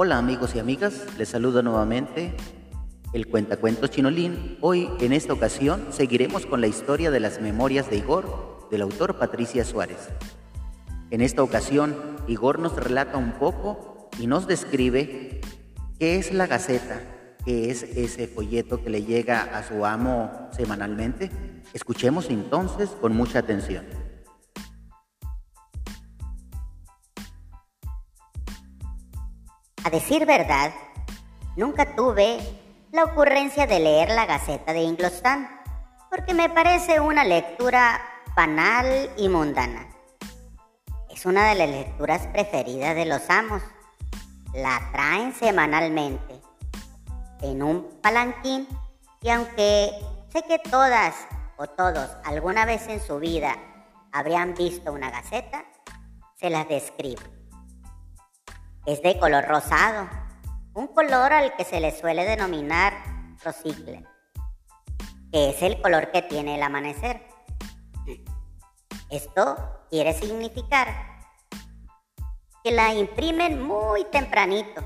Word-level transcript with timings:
Hola 0.00 0.16
amigos 0.16 0.54
y 0.54 0.60
amigas, 0.60 1.06
les 1.18 1.30
saludo 1.30 1.60
nuevamente 1.60 2.32
el 3.12 3.26
cuentacuentos 3.26 3.90
Chinolín. 3.90 4.56
Hoy, 4.60 4.88
en 5.00 5.12
esta 5.12 5.32
ocasión, 5.32 5.88
seguiremos 5.90 6.46
con 6.46 6.60
la 6.60 6.68
historia 6.68 7.10
de 7.10 7.18
las 7.18 7.40
memorias 7.40 7.90
de 7.90 7.96
Igor, 7.96 8.68
del 8.70 8.82
autor 8.82 9.18
Patricia 9.18 9.64
Suárez. 9.64 10.08
En 11.10 11.20
esta 11.20 11.42
ocasión, 11.42 11.96
Igor 12.28 12.60
nos 12.60 12.76
relata 12.76 13.18
un 13.18 13.32
poco 13.32 14.08
y 14.20 14.28
nos 14.28 14.46
describe 14.46 15.40
qué 15.98 16.14
es 16.14 16.32
la 16.32 16.46
Gaceta, 16.46 17.00
qué 17.44 17.68
es 17.68 17.82
ese 17.82 18.28
folleto 18.28 18.80
que 18.80 18.90
le 18.90 19.02
llega 19.02 19.58
a 19.58 19.64
su 19.64 19.84
amo 19.84 20.48
semanalmente. 20.52 21.28
Escuchemos 21.74 22.30
entonces 22.30 22.90
con 23.00 23.16
mucha 23.16 23.40
atención. 23.40 23.84
A 29.84 29.90
decir 29.90 30.26
verdad, 30.26 30.72
nunca 31.56 31.94
tuve 31.94 32.38
la 32.92 33.04
ocurrencia 33.04 33.66
de 33.66 33.80
leer 33.80 34.10
la 34.10 34.26
Gaceta 34.26 34.72
de 34.72 34.82
Inglostan, 34.82 35.48
porque 36.10 36.34
me 36.34 36.48
parece 36.48 37.00
una 37.00 37.24
lectura 37.24 38.00
banal 38.36 39.10
y 39.16 39.28
mundana. 39.28 39.88
Es 41.10 41.26
una 41.26 41.48
de 41.48 41.54
las 41.54 41.68
lecturas 41.68 42.26
preferidas 42.28 42.94
de 42.94 43.06
los 43.06 43.28
amos. 43.30 43.62
La 44.54 44.80
traen 44.92 45.34
semanalmente 45.34 46.40
en 47.42 47.62
un 47.62 48.00
palanquín 48.02 48.66
y 49.20 49.30
aunque 49.30 49.90
sé 50.32 50.42
que 50.42 50.58
todas 50.58 51.14
o 51.56 51.66
todos 51.66 52.08
alguna 52.24 52.64
vez 52.64 52.88
en 52.88 53.00
su 53.00 53.18
vida 53.18 53.56
habrían 54.12 54.54
visto 54.54 54.92
una 54.92 55.10
gaceta, 55.10 55.64
se 56.36 56.50
las 56.50 56.68
describo. 56.68 57.37
Es 58.88 59.02
de 59.02 59.18
color 59.18 59.44
rosado, 59.44 60.08
un 60.72 60.86
color 60.86 61.30
al 61.34 61.54
que 61.56 61.64
se 61.66 61.78
le 61.78 61.94
suele 61.94 62.24
denominar 62.24 62.94
rosicle, 63.44 64.02
que 65.30 65.50
es 65.50 65.60
el 65.60 65.82
color 65.82 66.10
que 66.10 66.22
tiene 66.22 66.54
el 66.54 66.62
amanecer. 66.62 67.20
Esto 69.10 69.84
quiere 69.90 70.14
significar 70.14 70.88
que 72.64 72.70
la 72.70 72.94
imprimen 72.94 73.62
muy 73.62 74.04
tempranito 74.04 74.82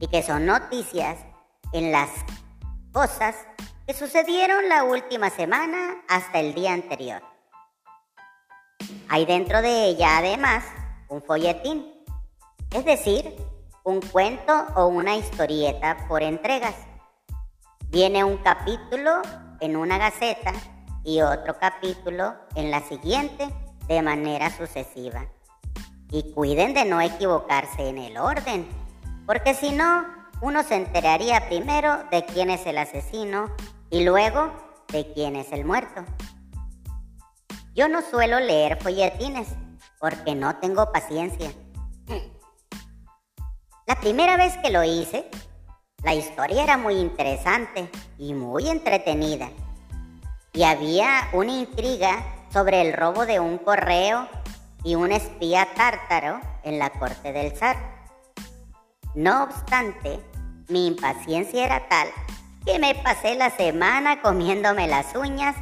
y 0.00 0.06
que 0.06 0.22
son 0.22 0.46
noticias 0.46 1.18
en 1.74 1.92
las 1.92 2.08
cosas 2.94 3.36
que 3.86 3.92
sucedieron 3.92 4.70
la 4.70 4.84
última 4.84 5.28
semana 5.28 6.02
hasta 6.08 6.40
el 6.40 6.54
día 6.54 6.72
anterior. 6.72 7.22
Hay 9.10 9.26
dentro 9.26 9.60
de 9.60 9.84
ella 9.84 10.16
además 10.16 10.64
un 11.10 11.22
folletín 11.22 11.91
es 12.74 12.84
decir, 12.84 13.36
un 13.84 14.00
cuento 14.00 14.52
o 14.76 14.86
una 14.86 15.16
historieta 15.16 16.06
por 16.08 16.22
entregas. 16.22 16.74
Viene 17.88 18.24
un 18.24 18.38
capítulo 18.38 19.20
en 19.60 19.76
una 19.76 19.98
gaceta 19.98 20.52
y 21.04 21.20
otro 21.20 21.58
capítulo 21.58 22.34
en 22.54 22.70
la 22.70 22.80
siguiente 22.80 23.48
de 23.88 24.02
manera 24.02 24.50
sucesiva. 24.50 25.26
Y 26.10 26.32
cuiden 26.32 26.74
de 26.74 26.84
no 26.84 27.00
equivocarse 27.00 27.88
en 27.88 27.98
el 27.98 28.16
orden, 28.16 28.68
porque 29.26 29.54
si 29.54 29.70
no, 29.70 30.06
uno 30.40 30.62
se 30.62 30.76
enteraría 30.76 31.46
primero 31.48 32.04
de 32.10 32.24
quién 32.24 32.50
es 32.50 32.66
el 32.66 32.78
asesino 32.78 33.54
y 33.90 34.04
luego 34.04 34.52
de 34.88 35.12
quién 35.12 35.36
es 35.36 35.52
el 35.52 35.64
muerto. 35.64 36.04
Yo 37.74 37.88
no 37.88 38.02
suelo 38.02 38.40
leer 38.40 38.82
folletines 38.82 39.48
porque 39.98 40.34
no 40.34 40.56
tengo 40.56 40.92
paciencia. 40.92 41.50
La 43.92 44.00
primera 44.00 44.38
vez 44.38 44.56
que 44.56 44.70
lo 44.70 44.82
hice, 44.82 45.26
la 46.02 46.14
historia 46.14 46.62
era 46.62 46.78
muy 46.78 46.94
interesante 46.94 47.90
y 48.16 48.32
muy 48.32 48.70
entretenida. 48.70 49.50
Y 50.54 50.62
había 50.62 51.28
una 51.34 51.52
intriga 51.52 52.24
sobre 52.50 52.80
el 52.80 52.94
robo 52.94 53.26
de 53.26 53.38
un 53.38 53.58
correo 53.58 54.30
y 54.82 54.94
un 54.94 55.12
espía 55.12 55.68
tártaro 55.74 56.40
en 56.62 56.78
la 56.78 56.88
corte 56.88 57.34
del 57.34 57.54
zar. 57.54 57.76
No 59.14 59.42
obstante, 59.44 60.18
mi 60.68 60.86
impaciencia 60.86 61.66
era 61.66 61.86
tal 61.86 62.08
que 62.64 62.78
me 62.78 62.94
pasé 62.94 63.34
la 63.34 63.50
semana 63.50 64.22
comiéndome 64.22 64.88
las 64.88 65.14
uñas 65.14 65.54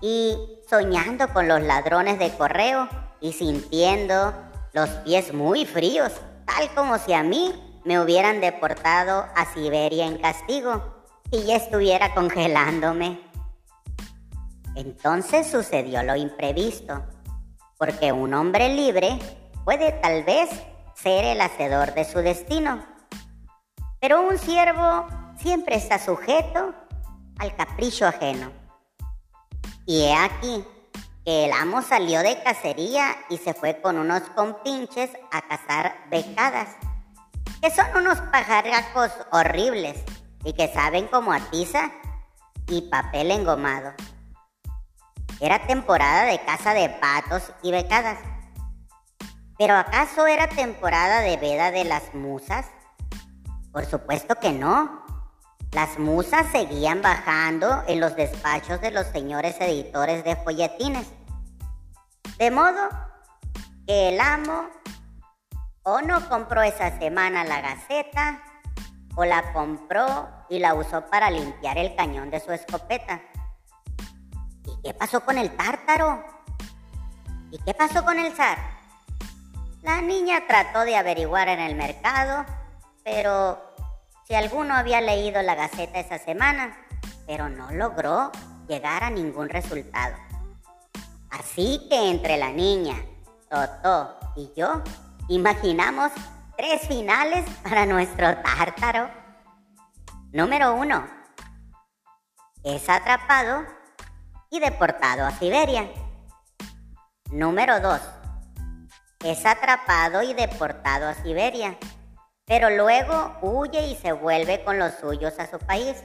y 0.00 0.38
soñando 0.70 1.28
con 1.34 1.48
los 1.48 1.60
ladrones 1.60 2.18
de 2.18 2.30
correo 2.30 2.88
y 3.20 3.34
sintiendo 3.34 4.32
los 4.72 4.88
pies 5.04 5.34
muy 5.34 5.66
fríos 5.66 6.12
tal 6.46 6.72
como 6.74 6.98
si 6.98 7.12
a 7.12 7.22
mí 7.22 7.52
me 7.84 8.00
hubieran 8.00 8.40
deportado 8.40 9.26
a 9.34 9.44
Siberia 9.52 10.06
en 10.06 10.18
castigo 10.18 11.04
y 11.30 11.44
ya 11.44 11.56
estuviera 11.56 12.14
congelándome. 12.14 13.20
Entonces 14.74 15.46
sucedió 15.46 16.02
lo 16.02 16.16
imprevisto, 16.16 17.04
porque 17.78 18.12
un 18.12 18.34
hombre 18.34 18.74
libre 18.74 19.18
puede 19.64 19.92
tal 19.92 20.24
vez 20.24 20.48
ser 20.94 21.24
el 21.24 21.40
hacedor 21.40 21.94
de 21.94 22.04
su 22.04 22.18
destino, 22.18 22.84
pero 24.00 24.22
un 24.22 24.38
siervo 24.38 25.06
siempre 25.38 25.76
está 25.76 25.98
sujeto 25.98 26.74
al 27.38 27.54
capricho 27.56 28.06
ajeno. 28.06 28.50
Y 29.86 30.02
he 30.02 30.14
aquí 30.14 30.64
el 31.26 31.52
amo 31.52 31.82
salió 31.82 32.22
de 32.22 32.40
cacería 32.40 33.16
y 33.28 33.38
se 33.38 33.52
fue 33.52 33.80
con 33.80 33.98
unos 33.98 34.22
compinches 34.36 35.10
a 35.32 35.42
cazar 35.42 35.96
becadas, 36.08 36.68
que 37.60 37.68
son 37.70 37.86
unos 37.96 38.20
pajaracos 38.30 39.10
horribles 39.32 40.04
y 40.44 40.52
que 40.52 40.72
saben 40.72 41.08
como 41.08 41.32
a 41.32 41.40
tiza 41.50 41.90
y 42.68 42.82
papel 42.82 43.32
engomado. 43.32 43.92
Era 45.40 45.66
temporada 45.66 46.26
de 46.26 46.40
caza 46.44 46.72
de 46.74 46.90
patos 46.90 47.52
y 47.60 47.72
becadas. 47.72 48.18
¿Pero 49.58 49.74
acaso 49.74 50.28
era 50.28 50.48
temporada 50.48 51.22
de 51.22 51.38
veda 51.38 51.72
de 51.72 51.84
las 51.84 52.14
musas? 52.14 52.66
Por 53.72 53.84
supuesto 53.84 54.36
que 54.36 54.52
no. 54.52 55.04
Las 55.72 55.98
musas 55.98 56.46
seguían 56.52 57.02
bajando 57.02 57.82
en 57.86 58.00
los 58.00 58.16
despachos 58.16 58.80
de 58.80 58.90
los 58.90 59.06
señores 59.08 59.56
editores 59.60 60.24
de 60.24 60.36
folletines. 60.36 61.06
De 62.38 62.50
modo 62.50 62.88
que 63.86 64.08
el 64.08 64.20
amo 64.20 64.68
o 65.82 66.00
no 66.00 66.28
compró 66.28 66.62
esa 66.62 66.98
semana 66.98 67.44
la 67.44 67.60
gaceta 67.60 68.42
o 69.16 69.24
la 69.24 69.52
compró 69.52 70.28
y 70.48 70.58
la 70.58 70.74
usó 70.74 71.06
para 71.06 71.30
limpiar 71.30 71.78
el 71.78 71.94
cañón 71.94 72.30
de 72.30 72.40
su 72.40 72.52
escopeta. 72.52 73.20
¿Y 74.64 74.82
qué 74.82 74.94
pasó 74.94 75.20
con 75.20 75.38
el 75.38 75.54
tártaro? 75.56 76.24
¿Y 77.50 77.58
qué 77.58 77.74
pasó 77.74 78.04
con 78.04 78.18
el 78.18 78.32
zar? 78.32 78.58
La 79.82 80.00
niña 80.02 80.46
trató 80.46 80.80
de 80.80 80.96
averiguar 80.96 81.48
en 81.48 81.60
el 81.60 81.76
mercado, 81.76 82.44
pero 83.04 83.65
si 84.26 84.34
alguno 84.34 84.74
había 84.74 85.00
leído 85.00 85.40
la 85.42 85.54
Gaceta 85.54 86.00
esa 86.00 86.18
semana, 86.18 86.76
pero 87.26 87.48
no 87.48 87.70
logró 87.70 88.32
llegar 88.68 89.04
a 89.04 89.10
ningún 89.10 89.48
resultado. 89.48 90.16
Así 91.30 91.86
que 91.88 92.10
entre 92.10 92.36
la 92.36 92.50
niña, 92.50 92.96
Totó 93.48 94.18
y 94.34 94.50
yo 94.56 94.82
imaginamos 95.28 96.10
tres 96.56 96.88
finales 96.88 97.48
para 97.62 97.86
nuestro 97.86 98.36
tártaro. 98.38 99.08
Número 100.32 100.74
uno, 100.74 101.06
es 102.64 102.88
atrapado 102.88 103.64
y 104.50 104.58
deportado 104.58 105.24
a 105.24 105.30
Siberia. 105.30 105.88
Número 107.30 107.78
dos, 107.78 108.00
es 109.24 109.46
atrapado 109.46 110.22
y 110.22 110.34
deportado 110.34 111.08
a 111.08 111.14
Siberia 111.14 111.78
pero 112.46 112.70
luego 112.70 113.36
huye 113.42 113.88
y 113.88 113.96
se 113.96 114.12
vuelve 114.12 114.62
con 114.62 114.78
los 114.78 114.94
suyos 114.94 115.38
a 115.38 115.50
su 115.50 115.58
país. 115.58 115.96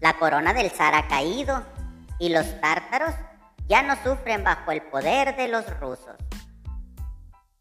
La 0.00 0.14
corona 0.18 0.52
del 0.52 0.70
zar 0.70 0.94
ha 0.96 1.06
caído 1.06 1.62
y 2.18 2.28
los 2.30 2.60
tártaros 2.60 3.14
ya 3.68 3.82
no 3.82 3.94
sufren 4.02 4.42
bajo 4.42 4.72
el 4.72 4.82
poder 4.82 5.36
de 5.36 5.46
los 5.46 5.64
rusos. 5.78 6.16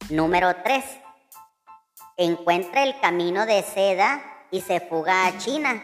Número 0.10 0.56
3. 0.64 0.84
Encuentra 2.18 2.84
el 2.84 3.00
camino 3.00 3.46
de 3.46 3.62
seda 3.62 4.22
y 4.50 4.62
se 4.62 4.80
fuga 4.80 5.28
a 5.28 5.38
China, 5.38 5.84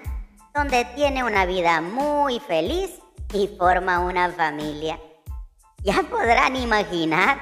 donde 0.55 0.83
tiene 0.95 1.23
una 1.23 1.45
vida 1.45 1.79
muy 1.79 2.39
feliz 2.39 2.99
y 3.33 3.47
forma 3.55 3.99
una 3.99 4.31
familia. 4.31 4.99
Ya 5.83 6.01
podrán 6.09 6.55
imaginar, 6.55 7.37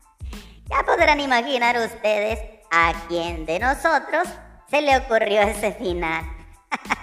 ya 0.70 0.84
podrán 0.84 1.18
imaginar 1.18 1.76
ustedes 1.76 2.57
¿A 2.70 2.92
quién 3.08 3.46
de 3.46 3.58
nosotros 3.58 4.28
se 4.68 4.82
le 4.82 4.96
ocurrió 4.98 5.40
ese 5.42 5.72
final? 5.72 6.24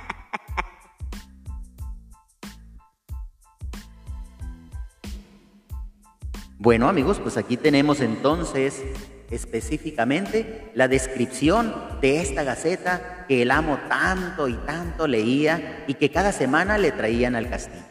Bueno 6.58 6.90
amigos, 6.90 7.20
pues 7.20 7.38
aquí 7.38 7.58
tenemos 7.58 8.02
entonces 8.02 8.82
específicamente 9.30 10.72
la 10.74 10.88
descripción 10.88 11.76
de 12.02 12.22
esta 12.22 12.44
gaceta 12.44 13.26
que 13.28 13.44
el 13.44 13.52
amo 13.52 13.78
tanto 13.88 14.48
y 14.48 14.54
tanto 14.66 15.06
leía 15.06 15.84
y 15.86 15.94
que 15.94 16.10
cada 16.10 16.32
semana 16.32 16.80
le 16.80 16.92
traían 16.92 17.36
al 17.36 17.50
castillo. 17.52 17.84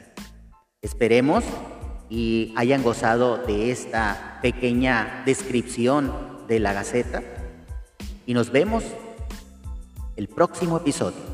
Esperemos 0.82 1.44
y 2.08 2.52
hayan 2.56 2.82
gozado 2.82 3.38
de 3.38 3.70
esta 3.70 4.40
pequeña 4.42 5.22
descripción 5.24 6.44
de 6.48 6.58
la 6.58 6.72
gaceta 6.72 7.22
y 8.26 8.34
nos 8.34 8.50
vemos 8.50 8.84
el 10.16 10.28
próximo 10.28 10.76
episodio. 10.76 11.33